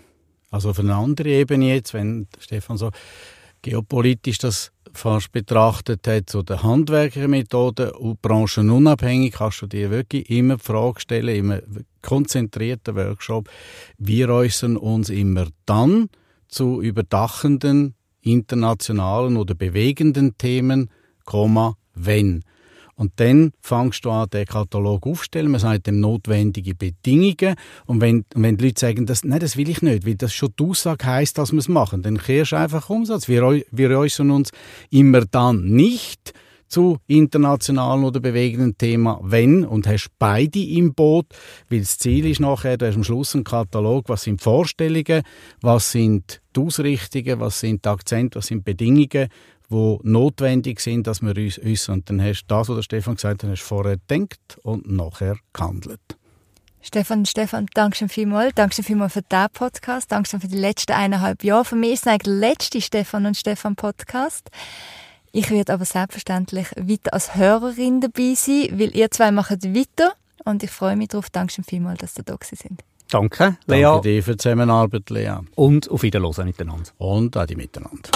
also 0.49 0.71
auf 0.71 0.79
eine 0.79 0.95
andere 0.95 1.29
Ebene 1.29 1.75
jetzt, 1.75 1.93
wenn 1.93 2.27
Stefan 2.39 2.77
so 2.77 2.91
geopolitisch 3.61 4.37
das 4.37 4.71
fast 4.93 5.31
betrachtet 5.31 6.07
hat, 6.07 6.29
so 6.29 6.41
der 6.41 6.63
Handwerkermethode 6.63 7.93
und 7.93 8.21
branchenunabhängig, 8.21 9.33
kannst 9.33 9.61
du 9.61 9.67
dir 9.67 9.91
wirklich 9.91 10.29
immer 10.29 10.57
die 10.57 10.63
Frage 10.63 10.99
stellen, 10.99 11.35
immer 11.35 11.59
konzentrierten 12.01 12.95
Workshop, 12.95 13.49
wir 13.97 14.29
äußern 14.29 14.77
uns 14.77 15.09
immer 15.09 15.47
dann 15.65 16.09
zu 16.47 16.81
überdachenden, 16.81 17.95
internationalen 18.21 19.37
oder 19.37 19.55
bewegenden 19.55 20.37
Themen, 20.37 20.89
wenn. 21.93 22.43
Und 22.97 23.13
dann 23.17 23.51
fangst 23.61 24.03
du 24.05 24.11
an, 24.11 24.27
den 24.29 24.45
Katalog 24.45 25.05
aufzustellen. 25.05 25.51
Man 25.51 25.61
sagt 25.61 25.85
dem 25.85 25.99
notwendige 25.99 26.73
Bedingungen. 26.73 27.55
Und 27.85 28.01
wenn, 28.01 28.25
wenn 28.33 28.57
die 28.57 28.65
Leute 28.65 28.79
sagen, 28.79 29.05
das, 29.05 29.23
nein, 29.23 29.39
das 29.39 29.55
will 29.55 29.69
ich 29.69 29.83
nicht, 29.83 30.05
weil 30.05 30.15
das 30.15 30.33
schon 30.33 30.49
die 30.59 30.63
Aussage 30.63 31.05
heisst, 31.05 31.37
dass 31.37 31.51
wir 31.51 31.59
es 31.59 31.69
machen, 31.69 32.01
dann 32.01 32.17
kehrst 32.17 32.53
du 32.53 32.55
einfach 32.55 32.89
Umsatz. 32.89 33.27
Wir, 33.27 33.61
wir 33.71 33.89
äußern 33.91 34.31
uns 34.31 34.49
immer 34.89 35.21
dann 35.25 35.65
nicht 35.65 36.33
zu 36.67 36.97
internationalen 37.07 38.03
oder 38.03 38.19
bewegenden 38.19 38.77
Thema, 38.77 39.19
wenn 39.23 39.63
und 39.63 39.87
hast 39.87 40.09
beide 40.19 40.59
im 40.59 40.93
Boot, 40.93 41.27
weil 41.69 41.79
das 41.79 41.97
Ziel 41.97 42.25
ist 42.25 42.39
nachher, 42.39 42.77
du 42.77 42.87
hast 42.87 42.95
am 42.95 43.03
Schluss 43.03 43.35
einen 43.35 43.43
Katalog, 43.43 44.09
was 44.09 44.23
sind 44.23 44.41
Vorstellungen, 44.41 45.23
was 45.61 45.91
sind 45.91 46.41
die 46.55 46.59
Ausrichtungen, 46.59 47.39
was 47.39 47.59
sind 47.59 47.85
die 47.85 47.89
Akzente, 47.89 48.39
was 48.39 48.47
sind 48.47 48.59
die 48.59 48.73
Bedingungen 48.73 49.29
die 49.69 49.97
notwendig 50.03 50.79
sind, 50.79 51.07
dass 51.07 51.21
wir 51.21 51.35
uns 51.35 51.59
äußern. 51.59 51.95
Und 51.95 52.09
dann 52.09 52.21
hast 52.21 52.43
du 52.43 52.55
das, 52.55 52.69
was 52.69 52.85
Stefan 52.85 53.15
gesagt 53.15 53.43
hat, 53.43 53.49
hast 53.49 53.61
vorher 53.61 53.97
gedacht 54.07 54.59
und 54.63 54.89
nachher 54.89 55.37
gehandelt. 55.53 55.99
Stefan, 56.81 57.25
Stefan, 57.25 57.65
danke 57.73 57.97
schön 57.97 58.09
vielmals. 58.09 58.53
Danke 58.55 58.75
schön 58.75 58.85
vielmals 58.85 59.13
für 59.13 59.21
diesen 59.21 59.49
Podcast. 59.51 60.11
Danke 60.11 60.29
schön 60.29 60.39
für 60.39 60.47
die 60.47 60.57
letzten 60.57 60.93
eineinhalb 60.93 61.43
Jahre. 61.43 61.65
Für 61.65 61.75
mich 61.75 61.93
ist 61.93 62.01
es 62.01 62.07
eigentlich 62.07 62.23
der 62.23 62.33
letzte 62.33 62.81
Stefan 62.81 63.25
und 63.25 63.35
Stefan 63.35 63.75
Podcast. 63.75 64.49
Ich 65.33 65.51
werde 65.51 65.73
aber 65.73 65.83
selbstverständlich 65.83 66.67
weiter 66.77 67.13
als 67.13 67.35
Hörerin 67.35 67.99
dabei 67.99 68.35
sein, 68.35 68.69
weil 68.79 68.95
ihr 68.95 69.11
zwei 69.11 69.31
macht 69.31 69.63
weiter. 69.65 70.13
Und 70.45 70.63
ich 70.63 70.71
freue 70.71 70.95
mich 70.95 71.09
darauf. 71.09 71.29
Danke 71.29 71.53
schön 71.53 71.65
vielmals, 71.65 71.99
dass 71.99 72.17
ihr 72.17 72.23
da 72.23 72.37
sind. 72.41 72.83
Danke, 73.09 73.57
Lea. 73.65 73.81
Danke 73.81 74.09
dir 74.09 74.23
für 74.23 74.31
die 74.31 74.37
Zusammenarbeit, 74.37 75.09
Lea. 75.09 75.39
Und 75.55 75.89
auf 75.89 76.03
Wiederhören 76.03 76.45
miteinander. 76.45 76.89
Und 76.97 77.35
auch 77.35 77.45
die 77.45 77.55
miteinander. 77.55 78.09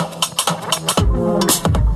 Música 0.81 1.90